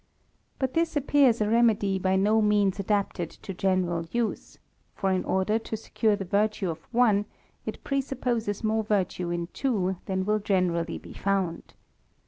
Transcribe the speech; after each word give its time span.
But 0.57 0.73
this 0.73 0.95
appears 0.97 1.41
a 1.41 1.47
remedy 1.47 1.99
by 1.99 2.15
no 2.15 2.41
means 2.41 2.79
adapted 2.79 3.29
to 3.29 3.53
general 3.53 4.03
use: 4.11 4.57
for 4.95 5.11
in 5.11 5.23
order 5.23 5.59
to 5.59 5.75
securg~the 5.75 6.25
virtue 6.25 6.71
of 6.71 6.87
one, 6.91 7.25
it 7.67 7.83
presupposes 7.83 8.63
more 8.63 8.83
virtue 8.83 9.29
in 9.29 9.45
two 9.53 9.97
than 10.07 10.25
will 10.25 10.39
generally 10.39 10.97
be 10.97 11.13
found. 11.13 11.75